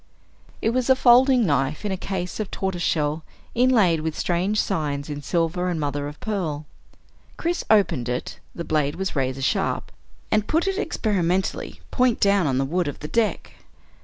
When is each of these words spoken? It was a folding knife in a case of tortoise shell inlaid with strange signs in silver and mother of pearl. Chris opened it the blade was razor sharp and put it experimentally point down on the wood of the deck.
It 0.63 0.71
was 0.71 0.89
a 0.89 0.95
folding 0.95 1.45
knife 1.45 1.85
in 1.85 1.91
a 1.91 1.95
case 1.95 2.39
of 2.39 2.49
tortoise 2.49 2.81
shell 2.81 3.23
inlaid 3.53 3.99
with 3.99 4.17
strange 4.17 4.59
signs 4.59 5.11
in 5.11 5.21
silver 5.21 5.69
and 5.69 5.79
mother 5.79 6.07
of 6.07 6.19
pearl. 6.19 6.65
Chris 7.37 7.63
opened 7.69 8.09
it 8.09 8.39
the 8.55 8.63
blade 8.65 8.95
was 8.95 9.15
razor 9.15 9.43
sharp 9.43 9.91
and 10.31 10.47
put 10.47 10.65
it 10.67 10.79
experimentally 10.79 11.81
point 11.91 12.19
down 12.19 12.47
on 12.47 12.57
the 12.57 12.65
wood 12.65 12.87
of 12.87 12.97
the 13.01 13.07
deck. 13.07 13.53